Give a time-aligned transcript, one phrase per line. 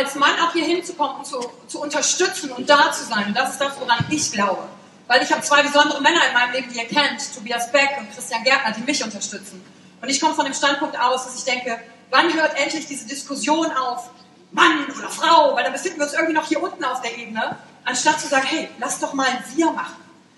[0.00, 3.50] Als Mann auch hier hinzukommen und zu, zu unterstützen und da zu sein, und das
[3.50, 4.66] ist das, woran ich glaube.
[5.06, 8.12] Weil ich habe zwei besondere Männer in meinem Leben, die ihr kennt, Tobias Beck und
[8.14, 9.62] Christian Gärtner, die mich unterstützen.
[10.00, 11.78] Und ich komme von dem Standpunkt aus, dass ich denke,
[12.10, 14.10] wann hört endlich diese Diskussion auf,
[14.52, 17.56] Mann oder Frau, weil dann befinden wir uns irgendwie noch hier unten auf der Ebene,
[17.84, 19.96] anstatt zu sagen, hey, lass doch mal ein Wir machen.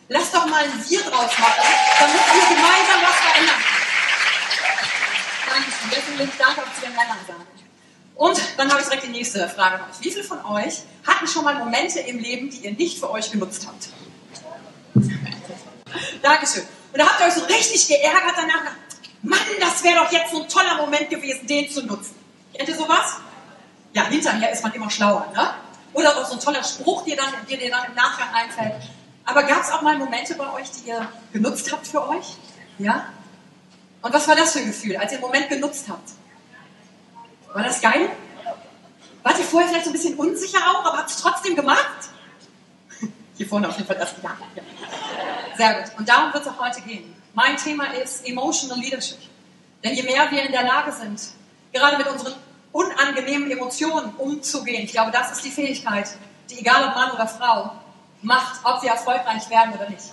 [0.08, 1.62] Lass doch mal ein Wir draus machen,
[2.00, 3.82] damit wir gemeinsam was verändern können.
[5.48, 5.90] Dankeschön.
[5.90, 7.51] Deswegen will ich Danke auch zu den Männern sagen.
[8.14, 10.04] Und dann habe ich direkt die nächste Frage an euch.
[10.04, 13.30] Wie viele von euch hatten schon mal Momente im Leben, die ihr nicht für euch
[13.30, 13.88] genutzt habt?
[16.22, 16.62] Dankeschön.
[16.92, 18.72] Und da habt ihr euch so richtig geärgert danach.
[19.22, 22.14] Mann, das wäre doch jetzt so ein toller Moment gewesen, den zu nutzen.
[22.54, 23.16] Kennt ihr sowas?
[23.94, 25.54] Ja, hinterher ist man immer schlauer, ne?
[25.92, 28.82] Oder auch so ein toller Spruch, der, dann, dir dann im Nachgang einfällt.
[29.24, 32.36] Aber gab es auch mal Momente bei euch, die ihr genutzt habt für euch?
[32.78, 33.06] Ja?
[34.00, 36.10] Und was war das für ein Gefühl, als ihr einen Moment genutzt habt?
[37.52, 38.08] War das geil?
[39.22, 42.10] Wart ihr vorher vielleicht so ein bisschen unsicher auch, aber habt es trotzdem gemacht?
[43.36, 44.62] Hier vorne auf jeden Fall das Ja.
[45.56, 45.98] Sehr gut.
[45.98, 47.14] Und darum wird es auch heute gehen.
[47.34, 49.18] Mein Thema ist Emotional Leadership.
[49.84, 51.20] Denn je mehr wir in der Lage sind,
[51.72, 52.34] gerade mit unseren
[52.72, 56.08] unangenehmen Emotionen umzugehen, ich glaube, das ist die Fähigkeit,
[56.50, 57.72] die egal ob Mann oder Frau
[58.22, 60.04] macht, ob wir erfolgreich werden oder nicht.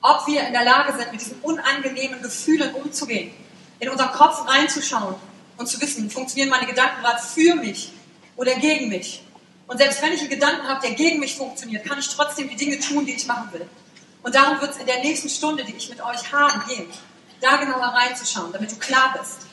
[0.00, 3.32] Ob wir in der Lage sind, mit diesen unangenehmen Gefühlen umzugehen,
[3.80, 5.16] in unseren Kopf reinzuschauen
[5.56, 7.92] und zu wissen, funktionieren meine Gedanken gerade für mich
[8.36, 9.22] oder gegen mich.
[9.66, 12.56] Und selbst wenn ich einen Gedanken habe, der gegen mich funktioniert, kann ich trotzdem die
[12.56, 13.66] Dinge tun, die ich machen will.
[14.22, 16.86] Und darum wird es in der nächsten Stunde, die ich mit euch habe, gehen,
[17.40, 19.46] da genauer reinzuschauen, damit du klar bist,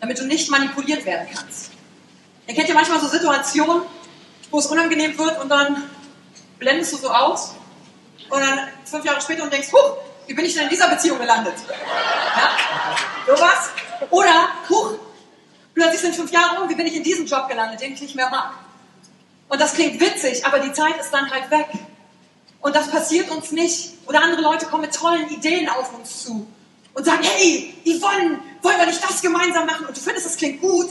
[0.00, 1.70] damit du nicht manipuliert werden kannst.
[2.46, 3.82] Ihr kennt ja manchmal so Situationen,
[4.50, 5.90] wo es unangenehm wird und dann
[6.58, 7.54] blendest du so aus
[8.30, 9.96] und dann fünf Jahre später und denkst, huch,
[10.26, 11.54] wie bin ich denn in dieser Beziehung gelandet?
[11.68, 13.34] Ja?
[13.34, 13.70] Sowas?
[14.10, 14.87] Oder, huch,
[15.78, 18.16] Plötzlich sind fünf Jahre um, wie bin ich in diesem Job gelandet, den ich nicht
[18.16, 18.52] mehr mag.
[19.48, 21.68] Und das klingt witzig, aber die Zeit ist dann halt weg.
[22.60, 23.92] Und das passiert uns nicht.
[24.06, 26.48] Oder andere Leute kommen mit tollen Ideen auf uns zu
[26.94, 29.86] und sagen, hey, Yvonne, wollen wir nicht das gemeinsam machen?
[29.86, 30.88] Und du findest, es klingt gut,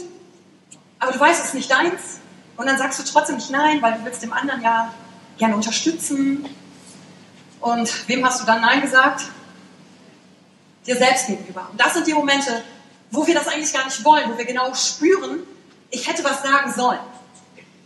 [1.00, 2.22] aber du weißt, es ist nicht deins.
[2.56, 4.94] Und dann sagst du trotzdem nicht nein, weil du willst dem anderen ja
[5.38, 6.45] gerne unterstützen.
[7.60, 9.25] Und wem hast du dann nein gesagt?
[10.86, 11.68] Dir selbst gegenüber.
[11.69, 12.63] Und das sind die Momente,
[13.12, 15.44] wo wir das eigentlich gar nicht wollen, wo wir genau spüren,
[15.89, 17.00] ich hätte was sagen sollen.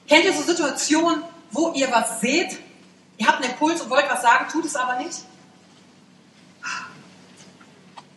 [0.08, 2.58] Kennt ihr so Situationen, wo ihr was seht,
[3.18, 5.20] ihr habt einen Impuls und wollt was sagen, tut es aber nicht?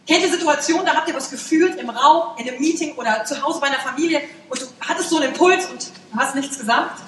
[0.07, 3.41] Kennt ihr Situationen, da habt ihr was gefühlt im Raum, in einem Meeting oder zu
[3.43, 7.01] Hause bei einer Familie und du hattest so einen Impuls und du hast nichts gesagt?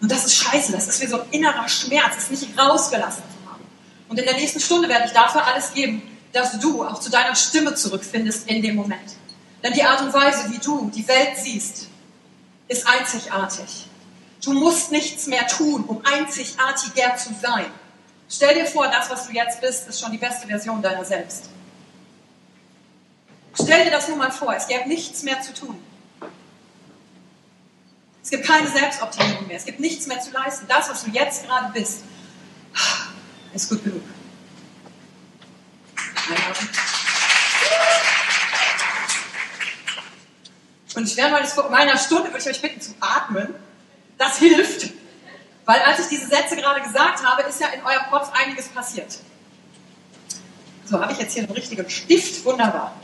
[0.00, 3.50] Und das ist scheiße, das ist wie so ein innerer Schmerz, es nicht rausgelassen zu
[3.50, 3.64] haben.
[4.08, 6.02] Und in der nächsten Stunde werde ich dafür alles geben,
[6.36, 9.14] dass du auch zu deiner Stimme zurückfindest in dem Moment.
[9.64, 11.88] Denn die Art und Weise, wie du die Welt siehst,
[12.68, 13.86] ist einzigartig.
[14.44, 17.66] Du musst nichts mehr tun, um einzigartiger zu sein.
[18.28, 21.48] Stell dir vor, das, was du jetzt bist, ist schon die beste Version deiner selbst.
[23.54, 25.78] Stell dir das nur mal vor, es gäbe nichts mehr zu tun.
[28.22, 30.66] Es gibt keine Selbstoptimierung mehr, es gibt nichts mehr zu leisten.
[30.68, 32.02] Das, was du jetzt gerade bist,
[33.54, 34.02] ist gut genug.
[40.94, 43.54] Und ich werde mal vor meiner Stunde, würde ich euch bitten zu atmen.
[44.16, 44.92] Das hilft.
[45.66, 49.18] Weil als ich diese Sätze gerade gesagt habe, ist ja in eurem Kopf einiges passiert.
[50.86, 52.44] So, habe ich jetzt hier einen richtigen Stift?
[52.44, 52.94] Wunderbar.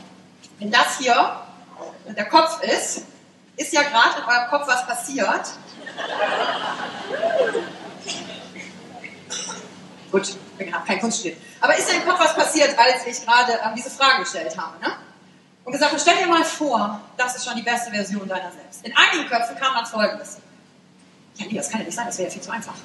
[0.57, 1.41] Wenn das hier
[2.07, 3.03] der Kopf ist,
[3.57, 5.49] ist ja gerade in eurem Kopf was passiert.
[10.11, 11.35] Gut, gerade kein Kunststück.
[11.61, 14.79] Aber ist im Kopf was passiert, als ich gerade ähm, diese Frage gestellt habe.
[14.79, 14.93] Ne?
[15.65, 18.85] Und gesagt, stell dir mal vor, das ist schon die beste Version deiner selbst.
[18.85, 20.37] In einigen Köpfen kam dann Folgendes.
[21.35, 22.75] Ja, nee, das kann ja nicht sein, das wäre ja viel zu einfach.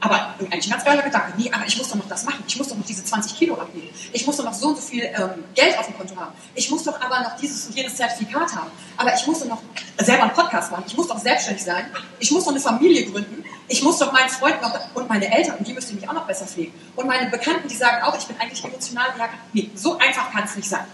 [0.00, 1.32] Aber eigentlich ein ganz geiler Gedanke.
[1.36, 2.44] Nee, aber ich muss doch noch das machen.
[2.46, 3.88] Ich muss doch noch diese 20 Kilo abnehmen.
[4.12, 6.32] Ich muss doch noch so und so viel ähm, Geld auf dem Konto haben.
[6.54, 8.70] Ich muss doch aber noch dieses und jenes Zertifikat haben.
[8.96, 9.62] Aber ich muss doch noch
[9.98, 10.84] selber einen Podcast machen.
[10.86, 11.86] Ich muss doch selbstständig sein.
[12.20, 13.44] Ich muss doch eine Familie gründen.
[13.70, 16.26] Ich muss doch meinen Freund noch und meine Eltern, und die müsste mich auch noch
[16.26, 16.72] besser pflegen.
[16.96, 19.08] Und meine Bekannten, die sagen auch, ich bin eigentlich emotional.
[19.18, 20.86] Ja, nee, so einfach kann es nicht sein.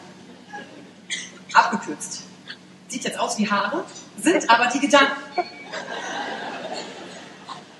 [1.53, 2.23] Abgekürzt.
[2.88, 3.85] Sieht jetzt aus wie Haare,
[4.21, 5.23] sind aber die Gedanken.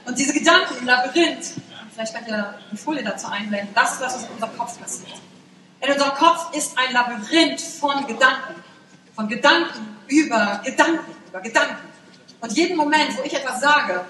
[0.05, 1.55] Und diese Gedanken im Labyrinth,
[1.93, 5.15] vielleicht könnt ihr eine Folie dazu einblenden, das ist das, was in unserem Kopf passiert.
[5.81, 8.63] In unserem Kopf ist ein Labyrinth von Gedanken.
[9.17, 11.89] Von Gedanken über Gedanken, über Gedanken.
[12.41, 14.05] Und jeden Moment, wo ich etwas sage,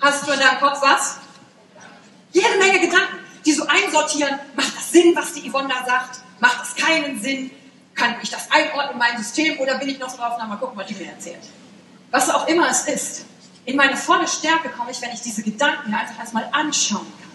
[0.00, 1.16] hast du in deinem Kopf was?
[2.32, 4.38] Jede Menge Gedanken, die so einsortieren.
[4.56, 6.20] Macht das Sinn, was die Yvonne da sagt?
[6.40, 7.50] Macht das keinen Sinn?
[7.94, 10.78] Kann ich das einordnen in mein System oder bin ich noch drauf, na mal gucken,
[10.78, 11.42] was die mir erzählt?
[12.10, 13.24] Was auch immer es ist.
[13.64, 17.28] In meine volle Stärke komme ich, wenn ich diese Gedanken einfach erstmal anschauen kann.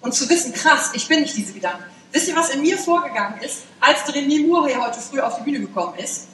[0.00, 1.84] Und zu wissen, krass, ich bin nicht diese Gedanken.
[2.12, 5.60] Wisst ihr, was in mir vorgegangen ist, als René Moore heute früh auf die Bühne
[5.60, 6.28] gekommen ist?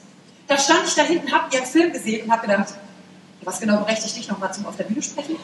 [0.47, 2.73] Da stand ich da hinten, habe ihren Film gesehen und habe gedacht,
[3.43, 5.37] was genau berechtigt dich nochmal zum auf der Bühne sprechen?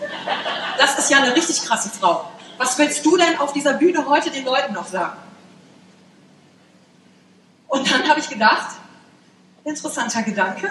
[0.78, 2.30] Das ist ja eine richtig krasse Frau.
[2.58, 5.18] Was willst du denn auf dieser Bühne heute den Leuten noch sagen?
[7.68, 8.76] Und dann habe ich gedacht,
[9.64, 10.70] interessanter Gedanke.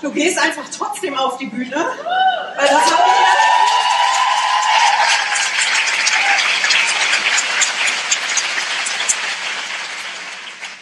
[0.00, 3.40] Du gehst einfach trotzdem auf die Bühne, weil das habe ich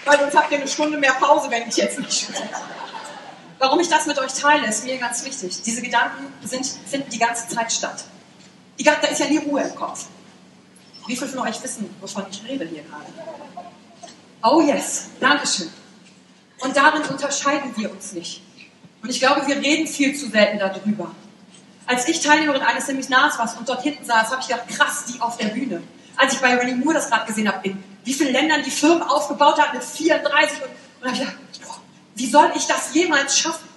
[0.05, 2.49] Weil sonst habt ihr eine Stunde mehr Pause, wenn ich jetzt nicht spreche.
[3.59, 5.63] Warum ich das mit euch teile, ist mir ganz wichtig.
[5.63, 8.05] Diese Gedanken sind, finden die ganze Zeit statt.
[8.79, 10.07] Die, da ist ja nie Ruhe im Kopf.
[11.07, 13.07] Wie viele von euch wissen, wovon ich rede hier gerade?
[14.43, 15.71] Oh yes, Dankeschön.
[16.61, 18.43] Und darin unterscheiden wir uns nicht.
[19.03, 21.11] Und ich glaube, wir reden viel zu selten darüber.
[21.87, 25.21] Als ich Teilnehmerin eines Seminars war und dort hinten saß, habe ich gedacht, krass, die
[25.21, 25.83] auf der Bühne.
[26.17, 29.03] Als ich bei Rennie Moore das gerade gesehen habe, in wie vielen Ländern die Firmen
[29.03, 31.37] aufgebaut hat mit 34 und, und habe ich gedacht,
[32.19, 33.69] wie soll ich das jemals schaffen?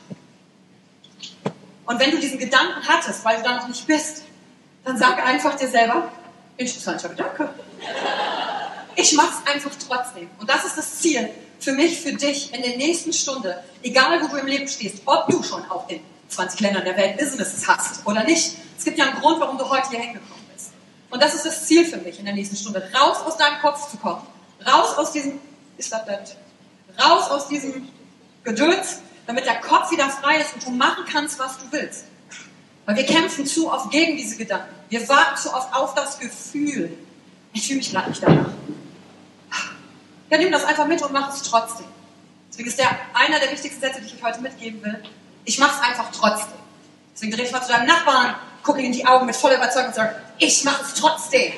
[1.85, 4.23] Und wenn du diesen Gedanken hattest, weil du da noch nicht bist,
[4.83, 6.11] dann sag einfach dir selber,
[6.57, 7.49] interessanter Gedanke.
[8.95, 10.29] Ich mache es einfach trotzdem.
[10.39, 11.29] Und das ist das Ziel
[11.59, 15.27] für mich, für dich in der nächsten Stunde, egal wo du im Leben stehst, ob
[15.27, 18.55] du schon auch in 20 Ländern der Welt Businesses hast oder nicht.
[18.77, 20.71] Es gibt ja einen Grund, warum du heute hier hingekommen bist.
[21.11, 23.91] Und das ist das Ziel für mich in der nächsten Stunde, raus aus deinem Kopf
[23.91, 24.25] zu kommen,
[24.65, 25.39] raus aus diesem,
[25.77, 26.35] das das?
[26.99, 27.87] Raus aus diesem
[28.43, 32.05] Gedöns, damit der Kopf wieder frei ist und du machen kannst, was du willst.
[32.85, 34.73] Weil wir kämpfen zu oft gegen diese Gedanken.
[34.89, 36.97] Wir warten zu oft auf das Gefühl.
[37.53, 38.49] Ich fühle mich gerade nicht danach.
[40.29, 41.85] Ja, nimm das einfach mit und mach es trotzdem.
[42.49, 45.03] Deswegen ist der einer der wichtigsten Sätze, die ich euch heute mitgeben will.
[45.45, 46.59] Ich mache es einfach trotzdem.
[47.13, 49.89] Deswegen dreh dich mal zu deinem Nachbarn, gucke ihn in die Augen mit voller Überzeugung
[49.89, 51.53] und sag, ich mache es trotzdem.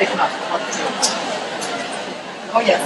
[0.00, 1.16] Ich mache es trotzdem.
[2.54, 2.80] Oh yes.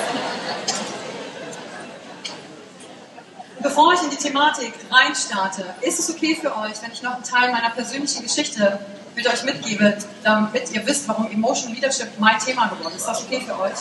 [3.63, 7.25] Bevor ich in die Thematik reinstarte, ist es okay für euch, wenn ich noch einen
[7.25, 8.79] Teil meiner persönlichen Geschichte
[9.15, 13.03] mit euch mitgebe, damit ihr wisst, warum Emotional Leadership mein Thema geworden ist.
[13.03, 13.79] Ist das okay für euch?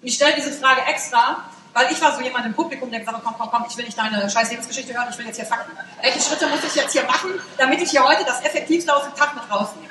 [0.00, 1.44] Ich stelle diese Frage extra,
[1.74, 3.84] Weil ich war so jemand im Publikum, der gesagt hat, komm, komm, komm, ich will
[3.84, 5.70] nicht deine scheiß Lebensgeschichte hören, ich will jetzt hier Fakten.
[6.02, 9.14] Welche Schritte muss ich jetzt hier machen, damit ich hier heute das Effektivste aus dem
[9.14, 9.88] Tag mit rausnehme?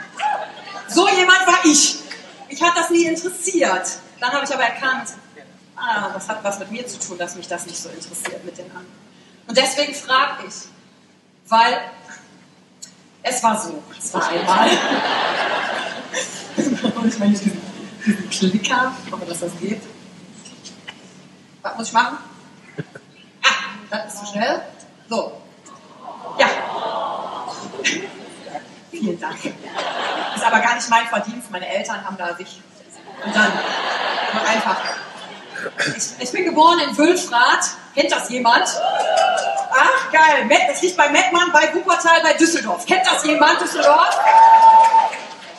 [0.87, 1.99] So jemand war ich.
[2.49, 3.87] Mich hat das nie interessiert.
[4.19, 5.11] Dann habe ich aber erkannt,
[5.77, 8.57] ah, das hat was mit mir zu tun, dass mich das nicht so interessiert mit
[8.57, 8.87] den anderen.
[9.47, 10.53] Und deswegen frage ich,
[11.47, 11.79] weil
[13.23, 14.69] es war so, es war einmal.
[17.07, 17.61] ich meine, diesen,
[18.05, 19.81] diesen Klicker, hoffe, dass das geht.
[21.61, 22.17] Was muss ich machen?
[23.43, 23.49] Ah,
[23.89, 24.61] das ist zu schnell.
[25.09, 25.41] So.
[26.39, 26.47] Ja.
[28.91, 29.45] Vielen Dank.
[29.45, 31.51] Ist aber gar nicht mein Verdienst.
[31.51, 32.61] Meine Eltern haben da sich
[33.23, 33.51] und dann
[34.45, 34.77] einfach.
[35.95, 37.71] Ich, ich bin geboren in Wülfrath.
[37.95, 38.67] Kennt das jemand?
[39.71, 40.49] Ach, geil.
[40.67, 42.85] Das liegt bei Mettmann, bei Wuppertal, bei Düsseldorf.
[42.85, 44.17] Kennt das jemand, Düsseldorf?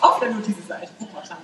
[0.01, 1.39] Auf der Notizenseite, Wuppertal.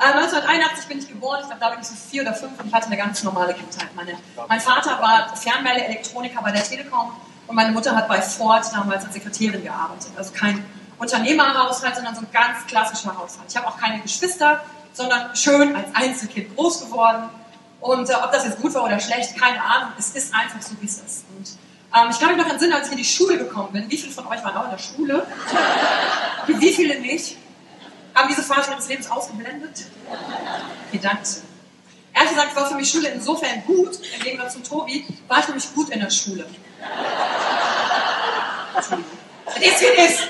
[0.00, 2.66] Äh, 1981 bin ich geboren, ich glaube, da bin ich so vier oder fünf und
[2.66, 3.94] ich hatte eine ganz normale Kindheit.
[3.94, 4.18] Meine,
[4.48, 7.12] mein Vater war Fernmeldeelektroniker bei der Telekom
[7.46, 10.10] und meine Mutter hat bei Ford damals als Sekretärin gearbeitet.
[10.16, 10.64] Also kein
[10.98, 13.46] Unternehmerhaushalt, sondern so ein ganz klassischer Haushalt.
[13.48, 17.28] Ich habe auch keine Geschwister, sondern schön als Einzelkind groß geworden.
[17.84, 19.90] Und äh, ob das jetzt gut war oder schlecht, keine Ahnung.
[19.98, 21.26] Es ist einfach so, wie es ist.
[21.36, 21.50] Und
[21.94, 23.90] ähm, ich kann mich noch entsinnen, als ich in die Schule gekommen bin.
[23.90, 25.26] Wie viele von euch waren auch in der Schule?
[26.46, 27.36] wie viele nicht?
[28.14, 29.84] Haben diese Phase ihres Lebens ausgeblendet?
[30.94, 31.00] Okay.
[32.14, 35.74] Ehrlich gesagt war für mich Schule insofern gut, im Gegensatz zum Tobi, war ich nämlich
[35.74, 36.46] gut in der Schule.
[38.76, 38.88] Das
[39.82, 40.28] ist.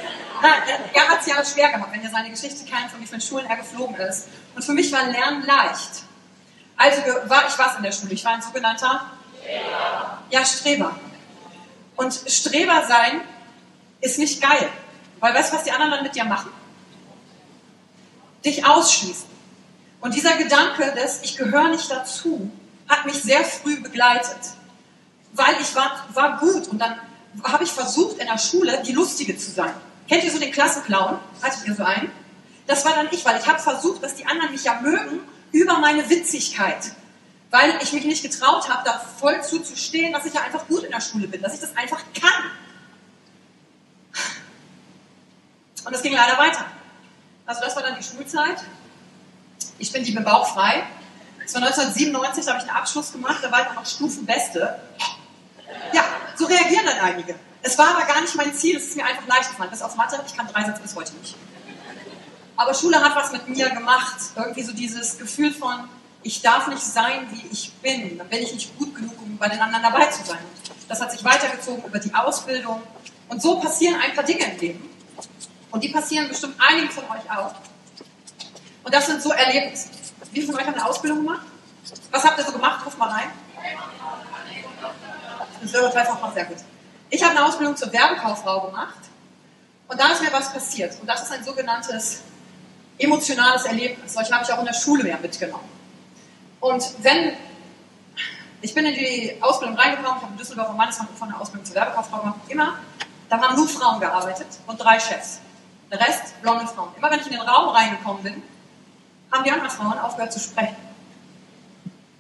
[0.93, 3.47] Er hat es ja schwer gehabt, wenn ihr seine Geschichte kennt, von wie vielen Schulen
[3.47, 4.27] er geflogen ist.
[4.57, 6.03] Und für mich war Lernen leicht.
[6.77, 8.13] Also war ich was in der Schule?
[8.13, 9.07] Ich war ein sogenannter
[9.43, 10.19] Streber.
[10.31, 10.99] Ja, Streber.
[11.97, 13.21] Und Streber sein
[14.01, 14.69] ist nicht geil.
[15.21, 16.51] Weil weißt du, was die anderen dann mit dir machen?
[18.45, 19.29] Dich ausschließen.
[20.01, 22.51] Und dieser Gedanke des Ich gehöre nicht dazu
[22.89, 24.37] hat mich sehr früh begleitet.
[25.33, 26.97] Weil ich war, war gut und dann
[27.43, 29.73] habe ich versucht in der Schule die Lustige zu sein.
[30.09, 31.19] Kennt ihr so den Klassenclown?
[31.43, 32.11] Hattet ihr so einen?
[32.67, 35.21] Das war dann ich, weil ich habe versucht, dass die anderen mich ja mögen
[35.55, 36.93] über meine Witzigkeit.
[37.51, 40.91] Weil ich mich nicht getraut habe, da voll zuzustehen, dass ich ja einfach gut in
[40.91, 42.51] der Schule bin, dass ich das einfach kann.
[45.85, 46.65] Und das ging leider weiter.
[47.47, 48.65] Also das war dann die Schulzeit.
[49.79, 50.83] Ich bin die mit Bauch frei.
[51.41, 54.81] Das war 1997, da habe ich einen Abschluss gemacht, da war ich noch Stufenbeste.
[55.93, 56.05] Ja,
[56.37, 57.37] so reagieren dann einige.
[57.63, 59.71] Es war aber gar nicht mein Ziel, es ist mir einfach leicht gefallen.
[59.71, 61.37] Bis auf Mathe, ich kann Dreisatz bis heute nicht.
[62.57, 64.17] Aber Schule hat was mit mir gemacht.
[64.37, 65.89] Irgendwie so dieses Gefühl von,
[66.23, 68.19] ich darf nicht sein, wie ich bin.
[68.19, 70.39] Dann bin ich nicht gut genug, um bei den anderen dabei zu sein.
[70.89, 72.83] Das hat sich weitergezogen über die Ausbildung.
[73.29, 74.91] Und so passieren ein paar Dinge im Leben.
[75.71, 77.55] Und die passieren bestimmt einigen von euch auch.
[78.85, 79.89] Und das sind so Erlebnisse.
[80.33, 81.47] Wie viele von euch haben eine Ausbildung gemacht?
[82.11, 82.85] Was habt ihr so gemacht?
[82.87, 83.31] Ruf mal rein.
[85.61, 86.57] Das ist sehr gut.
[87.11, 88.99] Ich habe eine Ausbildung zur Werbekauffrau gemacht
[89.89, 90.99] und da ist mir was passiert.
[91.01, 92.23] Und das ist ein sogenanntes
[92.99, 94.15] emotionales Erlebnis.
[94.15, 95.69] Solche habe ich auch in der Schule mehr mitgenommen.
[96.61, 97.35] Und wenn,
[98.61, 101.67] ich bin in die Ausbildung reingekommen, ich habe in Düsseldorf am Mannesmann von der Ausbildung
[101.67, 102.79] zur Werbekauffrau gemacht, immer,
[103.29, 105.41] da haben nur Frauen gearbeitet und drei Chefs.
[105.91, 106.91] Der Rest blonde Frauen.
[106.97, 108.43] Immer wenn ich in den Raum reingekommen bin,
[109.31, 110.77] haben die anderen Frauen aufgehört zu sprechen.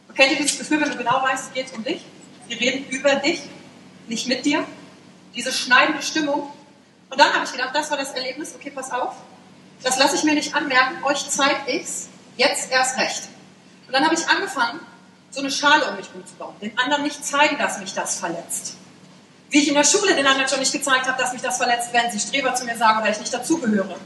[0.09, 2.05] Und kennt ihr dieses Gefühl, wenn du genau weißt, es geht um dich?
[2.49, 3.43] Die reden über dich,
[4.07, 4.65] nicht mit dir
[5.35, 6.51] diese schneidende Stimmung.
[7.11, 9.15] Und dann habe ich gedacht, das war das Erlebnis, okay, pass auf,
[9.83, 13.29] das lasse ich mir nicht anmerken, euch zeige ich's, jetzt erst recht.
[13.87, 14.81] Und dann habe ich angefangen,
[15.31, 18.77] so eine Schale um mich umzubauen, den anderen nicht zeigen, dass mich das verletzt.
[19.51, 21.91] Wie ich in der Schule den anderen schon nicht gezeigt habe, dass mich das verletzt,
[21.93, 23.97] wenn sie Streber zu mir sagen oder ich nicht dazugehöre.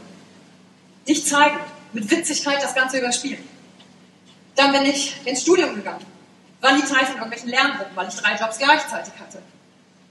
[1.07, 1.59] Nicht zeigen,
[1.93, 3.47] mit Witzigkeit das Ganze überspielen.
[4.57, 6.05] Dann bin ich ins Studium gegangen.
[6.61, 9.41] War nie Teil von irgendwelchen Lerngruppen, weil ich drei Jobs gleichzeitig hatte.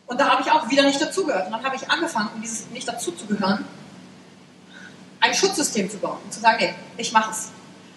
[0.08, 1.48] Und da habe ich auch wieder nicht dazugehört.
[1.48, 3.66] Und dann habe ich angefangen, um dieses nicht dazuzugehören,
[5.20, 7.50] ein Schutzsystem zu bauen und zu sagen, nee, ich mache es.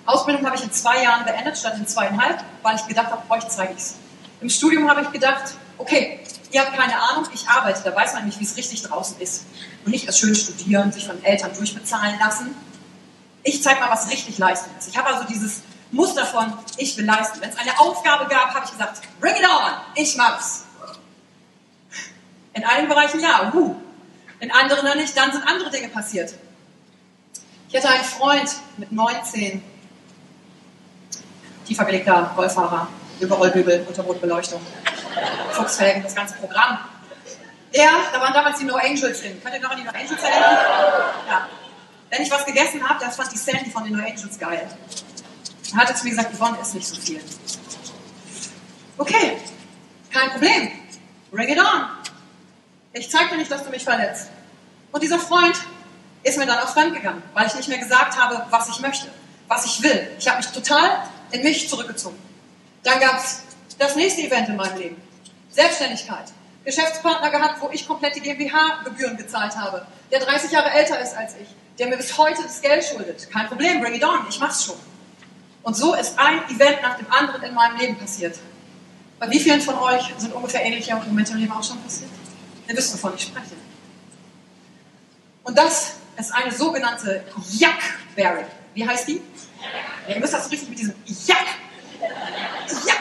[0.07, 3.47] Ausbildung habe ich in zwei Jahren beendet, statt in zweieinhalb, weil ich gedacht habe, euch
[3.49, 3.95] zeige ich es.
[4.41, 8.23] Im Studium habe ich gedacht, okay, ihr habt keine Ahnung, ich arbeite, da weiß man
[8.23, 9.45] nämlich, wie es richtig draußen ist.
[9.85, 12.55] Und nicht das schön studieren, sich von Eltern durchbezahlen lassen.
[13.43, 14.89] Ich zeige mal, was richtig Leistung ist.
[14.89, 15.63] Ich habe also dieses
[15.93, 17.41] Muster von, ich will leisten.
[17.41, 20.65] Wenn es eine Aufgabe gab, habe ich gesagt, bring it on, ich mach's.
[22.53, 23.77] In einigen Bereichen ja, uh.
[24.41, 26.35] in anderen dann nicht, dann sind andere Dinge passiert.
[27.73, 29.63] Ich hatte einen Freund mit 19,
[31.65, 32.89] tiefer gelegter Rollfahrer,
[33.21, 34.61] Überrollbügel unter Rotbeleuchtung,
[35.53, 36.79] Fuchsfelgen, das ganze Programm.
[37.73, 39.41] Der, da waren damals die No Angels drin.
[39.41, 40.57] Könnt ihr noch an die No Angels erinnern?
[41.29, 41.49] Ja.
[42.11, 44.69] Wenn ich was gegessen habe, das fand die Sandy von den No Angels geil.
[45.73, 47.21] Er hatte zu mir gesagt, Yvonne isst nicht so viel.
[48.99, 49.37] Okay,
[50.13, 50.73] kein Problem.
[51.31, 51.87] Bring it on.
[52.95, 54.29] Ich zeig dir nicht, dass du mich verletzt.
[54.91, 55.55] Und dieser Freund
[56.23, 59.09] ist mir dann auch fremd gegangen, weil ich nicht mehr gesagt habe, was ich möchte,
[59.49, 60.11] was ich will.
[60.19, 62.19] Ich habe mich total in mich zurückgezogen.
[62.83, 63.43] Dann gab es
[63.79, 65.03] das nächste Event in meinem Leben.
[65.51, 66.33] Selbstständigkeit.
[66.65, 71.35] Geschäftspartner gehabt, wo ich komplett die GmbH-Gebühren gezahlt habe, der 30 Jahre älter ist als
[71.41, 71.49] ich,
[71.79, 73.31] der mir bis heute das Geld schuldet.
[73.31, 74.77] Kein Problem, bring it on, ich mach's schon.
[75.63, 78.39] Und so ist ein Event nach dem anderen in meinem Leben passiert.
[79.19, 82.11] Bei wie vielen von euch sind ungefähr ähnliche Momente im Leben auch schon passiert?
[82.69, 83.57] Ihr wisst, wovon ich spreche.
[85.45, 88.45] Und das ist eine sogenannte Jackberry.
[88.75, 89.21] Wie heißt die?
[90.09, 91.47] Ihr müsst das richtig mit diesem Jack.
[92.87, 93.01] Jack.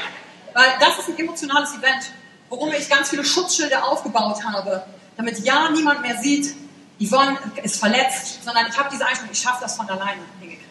[0.53, 2.11] Weil das ist ein emotionales Event,
[2.49, 4.83] worum ich ganz viele Schutzschilder aufgebaut habe,
[5.15, 6.55] damit ja niemand mehr sieht,
[6.99, 10.65] Yvonne ist verletzt, sondern ich habe diese Einstellung, ich schaffe das von alleine hingekriegt.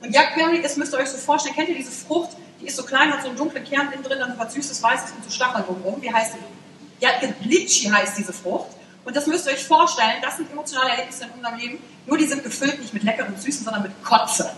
[0.00, 2.84] Und Jackberry ist, müsst ihr euch so vorstellen, kennt ihr diese Frucht, die ist so
[2.84, 5.64] klein, hat so einen dunklen Kern innen drin, dann was süßes, weißes und so Stacheln
[5.64, 6.00] drumherum.
[6.00, 7.04] Wie heißt die?
[7.04, 7.10] Ja,
[7.42, 8.70] Litchi heißt diese Frucht.
[9.04, 12.26] Und das müsst ihr euch vorstellen, das sind emotionale Erlebnisse in unserem Leben, nur die
[12.26, 14.52] sind gefüllt nicht mit leckerem Süßen, sondern mit Kotze.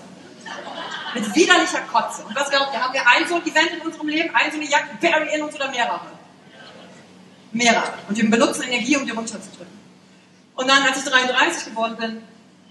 [1.14, 2.24] Mit widerlicher Kotze.
[2.24, 4.58] Und was glaubt ihr, haben wir ein so ein Event in unserem Leben, ein so
[4.58, 6.00] eine Jackberry in uns oder mehrere?
[7.52, 7.94] Mehrere.
[8.08, 9.72] Und wir benutzen Energie, um die runterzudrücken.
[10.56, 12.22] Und dann, als ich 33 geworden bin,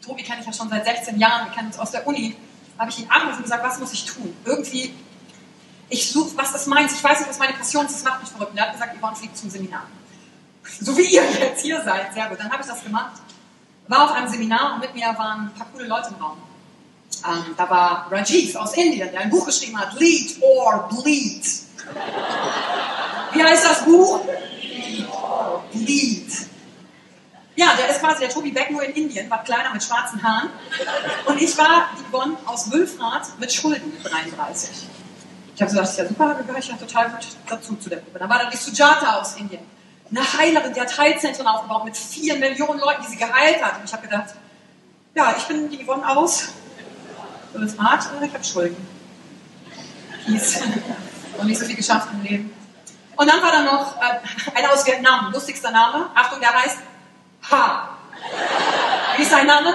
[0.06, 2.36] Tobi kenne ich ja schon seit 16 Jahren, wir kennen uns aus der Uni,
[2.78, 4.36] habe ich ihn angerufen und gesagt, was muss ich tun?
[4.46, 4.94] Irgendwie,
[5.90, 8.30] ich suche, was das meint, ich weiß nicht, was meine Passion ist, das macht mich
[8.30, 8.52] verrückt.
[8.52, 9.88] Und er hat gesagt, Yvonne fliegt zum Seminar.
[10.82, 12.40] So wie ihr jetzt hier seid, sehr gut.
[12.40, 13.14] Dann habe ich das gemacht.
[13.88, 16.38] War auf einem Seminar und mit mir waren ein paar coole Leute im Raum.
[17.26, 21.46] Ähm, da war Rajiv aus Indien, der ein Buch geschrieben hat, Lead or Bleed.
[23.34, 24.26] Wie heißt das Buch?
[24.62, 26.32] Lead or Bleed.
[27.56, 30.50] Ja, der ist quasi der Tobi Beck nur in Indien, war kleiner mit schwarzen Haaren.
[31.26, 34.88] Und ich war die Bonn aus Wülfrath mit Schulden 33.
[35.56, 38.18] Ich habe so gedacht, ja super, gehöre ich ja total gut dazu zu der Gruppe.
[38.18, 39.62] Dann war da die Sujata aus Indien.
[40.16, 43.80] Eine Heilerin, die hat Heilzentren aufgebaut mit vier Millionen Leuten, die sie geheilt hat.
[43.80, 44.36] Und ich habe gedacht,
[45.16, 46.50] ja, ich bin die Yvonne aus
[47.54, 48.88] und ich habe Schulden.
[50.26, 50.62] Hieß.
[51.38, 52.54] Und nicht so viel geschafft im Leben.
[53.16, 56.10] Und dann war da noch äh, einer aus Vietnam, lustigster Name.
[56.14, 56.78] Achtung, der heißt
[57.52, 57.90] Ha.
[59.18, 59.74] Wie ist sein Name?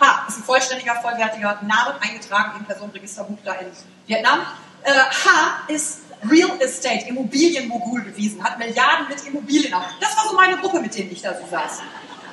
[0.00, 0.24] Ha.
[0.28, 3.66] Ist ein vollständiger, vollwertiger Name, eingetragen im Personenregisterbuch da in
[4.06, 4.40] Vietnam.
[4.82, 9.84] Äh, ha ist Real Estate, Immobilienmogul gewesen, hat Milliarden mit Immobilien auf.
[10.00, 11.80] Das war so meine Gruppe, mit denen ich da so saß.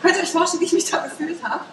[0.02, 1.66] Könnt ihr euch vorstellen, wie ich mich da gefühlt habe?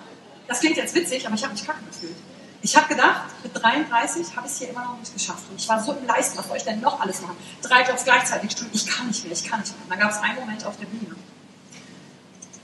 [0.47, 2.17] Das klingt jetzt witzig, aber ich habe mich kacke gefühlt.
[2.63, 5.45] Ich habe gedacht, mit 33 habe ich es hier immer noch nicht geschafft.
[5.51, 7.37] Und ich war so im Leisten, was soll ich denn noch alles machen?
[7.61, 9.83] Drei Jobs gleichzeitig, ich kann nicht mehr, ich kann nicht mehr.
[9.85, 11.15] Und dann gab es einen Moment auf der Bühne.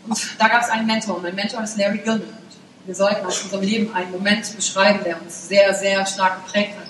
[0.07, 1.17] Und da gab es einen Mentor.
[1.17, 2.39] Und mein Mentor ist Larry Gilman.
[2.87, 6.89] Wir sollten aus unserem Leben einen Moment beschreiben, der uns sehr, sehr stark geprägt hat.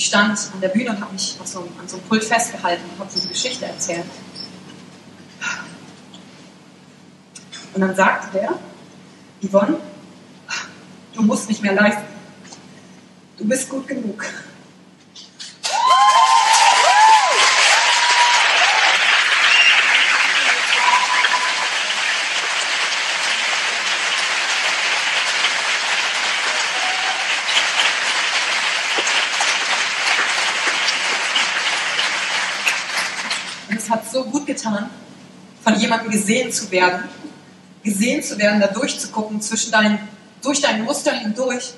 [0.00, 2.98] Ich stand an der Bühne und habe mich so, an so einem Pult festgehalten und
[3.00, 4.06] habe so die Geschichte erzählt.
[7.74, 8.58] Und dann sagte der,
[9.46, 9.76] Yvonne,
[11.12, 12.04] du musst nicht mehr leisten.
[13.36, 14.24] Du bist gut genug.
[33.90, 34.90] hat so gut getan,
[35.62, 37.08] von jemandem gesehen zu werden,
[37.82, 39.98] gesehen zu werden, da durchzugucken, zwischen deinen,
[40.42, 41.72] durch dein Muster hindurch.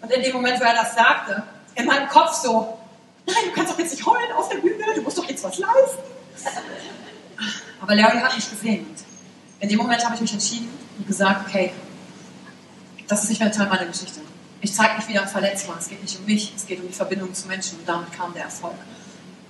[0.00, 1.42] Und in dem Moment, wo er das sagte,
[1.74, 2.78] in meinem Kopf so,
[3.26, 5.58] nein, du kannst doch jetzt nicht heulen auf der Bühne, du musst doch jetzt was
[5.58, 6.02] leisten.
[7.80, 8.86] Aber Larry hat mich gesehen.
[8.86, 8.96] Und
[9.60, 11.72] in dem Moment habe ich mich entschieden und gesagt, okay,
[13.06, 14.20] das ist nicht mehr Teil meiner Geschichte.
[14.60, 15.76] Ich zeige mich wieder verletzbar.
[15.78, 18.34] Es geht nicht um mich, es geht um die Verbindung zu Menschen und damit kam
[18.34, 18.74] der Erfolg.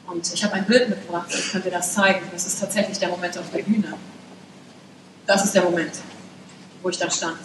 [0.09, 2.27] Und ich habe ein Bild mitgebracht, ich könnte das zeigen.
[2.33, 3.92] Das ist tatsächlich der Moment auf der Bühne.
[5.27, 5.92] Das ist der Moment,
[6.83, 7.38] wo ich da stand.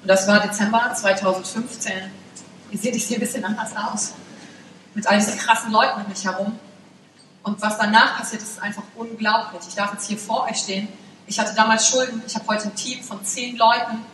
[0.00, 1.92] Und das war Dezember 2015.
[2.70, 4.14] Ihr seht, ich sehe ein bisschen anders aus.
[4.94, 6.58] Mit all diesen krassen Leuten um mich herum.
[7.42, 9.62] Und was danach passiert, ist einfach unglaublich.
[9.68, 10.88] Ich darf jetzt hier vor euch stehen.
[11.26, 12.22] Ich hatte damals Schulden.
[12.26, 14.04] Ich habe heute ein Team von zehn Leuten,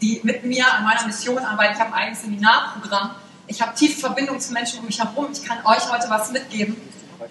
[0.00, 1.74] die mit mir an meiner Mission arbeiten.
[1.74, 3.10] Ich habe ein eigenes Seminarprogramm.
[3.46, 5.28] Ich habe tiefe Verbindungen zu Menschen um mich herum.
[5.32, 6.76] Ich kann euch heute was mitgeben.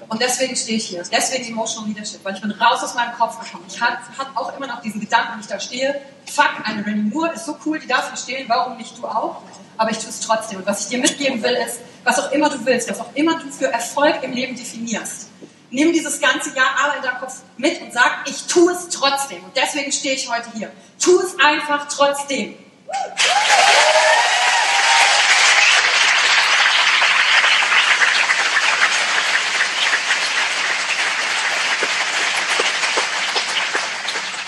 [0.09, 1.03] Und deswegen stehe ich hier.
[1.11, 3.65] Deswegen Emotional Leadership, weil ich bin raus aus meinem Kopf gekommen.
[3.67, 3.97] Ich habe
[4.35, 7.57] auch immer noch diesen Gedanken, wenn ich da stehe, fuck, eine Rennie Moore ist so
[7.65, 9.41] cool, die darf hier stehen, warum nicht du auch?
[9.77, 10.59] Aber ich tue es trotzdem.
[10.59, 13.39] Und was ich dir mitgeben will, ist, was auch immer du willst, was auch immer
[13.39, 15.29] du für Erfolg im Leben definierst,
[15.71, 19.43] nimm dieses ganze Jahr alle in deinem Kopf mit und sag, ich tue es trotzdem.
[19.43, 20.71] Und deswegen stehe ich heute hier.
[20.99, 22.55] Tu es einfach trotzdem.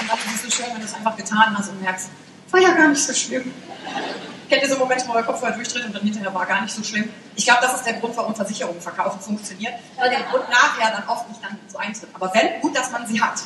[0.01, 2.09] Und dann ist es so schön, wenn du es einfach getan hast und merkst,
[2.51, 3.51] war ja gar nicht so schlimm.
[4.49, 6.73] Kennt ihr so Momente, wo der Kopf vorher durchdreht und dann hinterher war gar nicht
[6.73, 7.09] so schlimm?
[7.35, 11.07] Ich glaube, das ist der Grund, warum Versicherungen verkaufen funktioniert, weil der Grund nachher dann
[11.07, 12.09] oft nicht dann so eintritt.
[12.13, 13.41] Aber wenn, gut, dass man sie hat.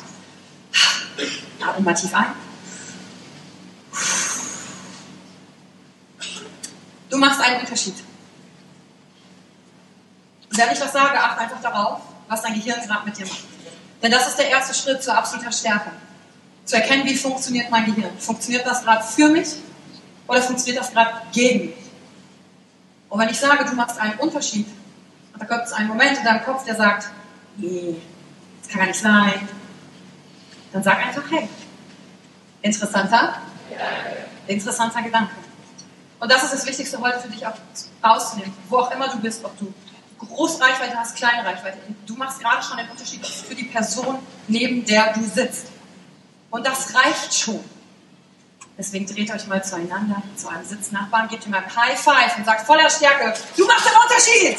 [1.66, 2.26] Atmen mal tief ein.
[7.08, 7.94] Du machst einen Unterschied.
[10.50, 13.44] Wenn ich das sage, achte einfach darauf, was dein Gehirn gerade mit dir macht.
[14.02, 15.90] Denn das ist der erste Schritt zur absoluter Stärke.
[16.68, 18.10] Zu erkennen, wie funktioniert mein Gehirn.
[18.18, 19.48] Funktioniert das gerade für mich
[20.26, 21.76] oder funktioniert das gerade gegen mich?
[23.08, 24.66] Und wenn ich sage, du machst einen Unterschied,
[25.32, 27.08] und da kommt es einen Moment in deinem Kopf, der sagt,
[27.56, 27.96] nee,
[28.60, 29.48] das kann gar nicht sein,
[30.70, 31.48] dann sag einfach, hey,
[32.60, 33.40] interessanter,
[34.46, 35.32] interessanter Gedanke.
[36.20, 37.54] Und das ist das Wichtigste heute für dich auch
[38.04, 39.72] rauszunehmen, wo auch immer du bist, ob du
[40.18, 41.78] Großreichweite hast, kleine Reichweite.
[42.04, 45.68] Du machst gerade schon den Unterschied für die Person, neben der du sitzt.
[46.50, 47.62] Und das reicht schon.
[48.78, 52.64] Deswegen dreht euch mal zueinander, zu einem Sitznachbarn, gebt ihm ein High Five und sagt
[52.64, 54.56] voller Stärke, du machst den Unterschied!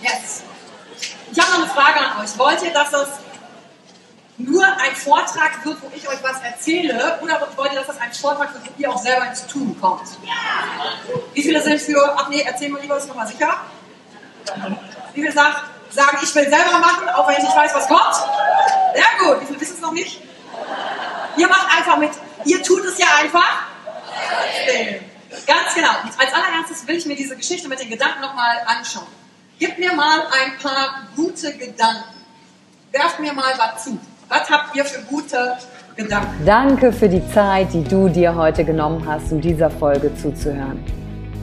[0.00, 0.42] Yes.
[1.32, 2.38] Ich habe noch eine Frage an euch.
[2.38, 3.08] Wollt ihr, dass das
[4.38, 8.12] nur ein Vortrag wird, wo ich euch was erzähle, oder wollt ihr, dass das ein
[8.12, 10.08] Vortrag wird, wo ihr auch selber ins Tun kommt?
[11.34, 13.60] Wie viele sind für, ach nee, erzähl mal lieber, ist nochmal sicher?
[15.14, 18.14] Wie viele sagen, ich will selber machen, auch wenn ich nicht weiß, was kommt?
[18.94, 19.40] Sehr gut.
[19.40, 20.20] Wie viele wissen es noch nicht?
[21.36, 22.10] Ihr macht einfach mit.
[22.44, 23.62] Ihr tut es ja einfach.
[25.46, 25.90] Ganz genau.
[26.18, 29.06] Als allererstes will ich mir diese Geschichte mit den Gedanken nochmal anschauen.
[29.58, 32.14] Gib mir mal ein paar gute Gedanken.
[32.92, 33.98] Werft mir mal was zu.
[34.28, 35.56] Was habt ihr für gute
[35.96, 36.44] Gedanken?
[36.44, 41.03] Danke für die Zeit, die du dir heute genommen hast, um dieser Folge zuzuhören.